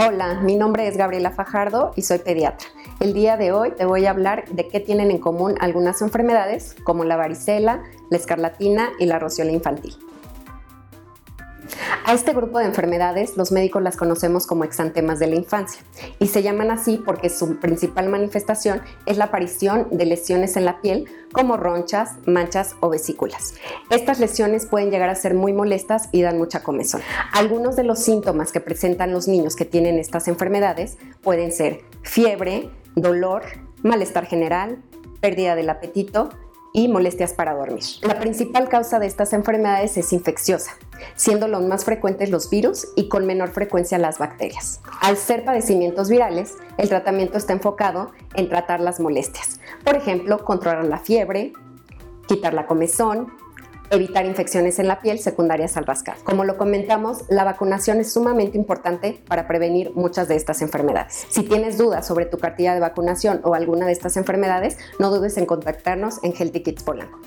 Hola, 0.00 0.34
mi 0.34 0.54
nombre 0.54 0.86
es 0.86 0.96
Gabriela 0.96 1.32
Fajardo 1.32 1.90
y 1.96 2.02
soy 2.02 2.20
pediatra. 2.20 2.68
El 3.00 3.14
día 3.14 3.36
de 3.36 3.50
hoy 3.50 3.72
te 3.72 3.84
voy 3.84 4.06
a 4.06 4.10
hablar 4.10 4.44
de 4.48 4.68
qué 4.68 4.78
tienen 4.78 5.10
en 5.10 5.18
común 5.18 5.56
algunas 5.58 6.00
enfermedades 6.02 6.76
como 6.84 7.02
la 7.02 7.16
varicela, 7.16 7.82
la 8.08 8.16
escarlatina 8.16 8.90
y 9.00 9.06
la 9.06 9.18
rociola 9.18 9.50
infantil. 9.50 9.96
A 12.08 12.14
este 12.14 12.32
grupo 12.32 12.58
de 12.58 12.64
enfermedades 12.64 13.36
los 13.36 13.52
médicos 13.52 13.82
las 13.82 13.98
conocemos 13.98 14.46
como 14.46 14.64
exantemas 14.64 15.18
de 15.18 15.26
la 15.26 15.36
infancia 15.36 15.82
y 16.18 16.28
se 16.28 16.42
llaman 16.42 16.70
así 16.70 17.02
porque 17.04 17.28
su 17.28 17.56
principal 17.56 18.08
manifestación 18.08 18.80
es 19.04 19.18
la 19.18 19.24
aparición 19.24 19.88
de 19.90 20.06
lesiones 20.06 20.56
en 20.56 20.64
la 20.64 20.80
piel 20.80 21.04
como 21.32 21.58
ronchas, 21.58 22.12
manchas 22.24 22.76
o 22.80 22.88
vesículas. 22.88 23.56
Estas 23.90 24.20
lesiones 24.20 24.64
pueden 24.64 24.90
llegar 24.90 25.10
a 25.10 25.14
ser 25.16 25.34
muy 25.34 25.52
molestas 25.52 26.08
y 26.10 26.22
dan 26.22 26.38
mucha 26.38 26.62
comezón. 26.62 27.02
Algunos 27.34 27.76
de 27.76 27.84
los 27.84 27.98
síntomas 27.98 28.52
que 28.52 28.60
presentan 28.60 29.12
los 29.12 29.28
niños 29.28 29.54
que 29.54 29.66
tienen 29.66 29.98
estas 29.98 30.28
enfermedades 30.28 30.96
pueden 31.20 31.52
ser 31.52 31.82
fiebre, 32.00 32.70
dolor, 32.96 33.42
malestar 33.82 34.24
general, 34.24 34.82
pérdida 35.20 35.54
del 35.56 35.68
apetito, 35.68 36.30
y 36.72 36.88
molestias 36.88 37.32
para 37.32 37.54
dormir. 37.54 37.82
La 38.02 38.18
principal 38.18 38.68
causa 38.68 38.98
de 38.98 39.06
estas 39.06 39.32
enfermedades 39.32 39.96
es 39.96 40.12
infecciosa, 40.12 40.76
siendo 41.14 41.48
los 41.48 41.62
más 41.62 41.84
frecuentes 41.84 42.30
los 42.30 42.50
virus 42.50 42.88
y 42.96 43.08
con 43.08 43.26
menor 43.26 43.50
frecuencia 43.50 43.98
las 43.98 44.18
bacterias. 44.18 44.80
Al 45.00 45.16
ser 45.16 45.44
padecimientos 45.44 46.08
virales, 46.08 46.54
el 46.76 46.88
tratamiento 46.88 47.38
está 47.38 47.52
enfocado 47.52 48.12
en 48.34 48.48
tratar 48.48 48.80
las 48.80 49.00
molestias. 49.00 49.60
Por 49.84 49.96
ejemplo, 49.96 50.44
controlar 50.44 50.84
la 50.84 50.98
fiebre, 50.98 51.52
quitar 52.26 52.54
la 52.54 52.66
comezón, 52.66 53.32
evitar 53.90 54.26
infecciones 54.26 54.78
en 54.78 54.88
la 54.88 55.00
piel 55.00 55.18
secundarias 55.18 55.76
al 55.76 55.86
rascar. 55.86 56.16
Como 56.24 56.44
lo 56.44 56.56
comentamos, 56.56 57.24
la 57.28 57.44
vacunación 57.44 58.00
es 58.00 58.12
sumamente 58.12 58.58
importante 58.58 59.22
para 59.28 59.46
prevenir 59.46 59.92
muchas 59.94 60.28
de 60.28 60.36
estas 60.36 60.62
enfermedades. 60.62 61.26
Si 61.30 61.42
tienes 61.42 61.78
dudas 61.78 62.06
sobre 62.06 62.26
tu 62.26 62.38
cartilla 62.38 62.74
de 62.74 62.80
vacunación 62.80 63.40
o 63.44 63.54
alguna 63.54 63.86
de 63.86 63.92
estas 63.92 64.16
enfermedades, 64.16 64.76
no 64.98 65.10
dudes 65.10 65.36
en 65.36 65.46
contactarnos 65.46 66.22
en 66.22 66.34
Healthy 66.34 66.62
Kids 66.62 66.82
Polanco. 66.82 67.18